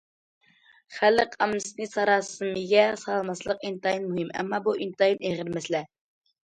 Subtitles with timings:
[0.95, 5.89] خەلق ئاممىسىنى ساراسىمىگە سالماسلىق ئىنتايىن مۇھىم، ئەمما بۇ ئىنتايىن ئېغىر مەسىلە.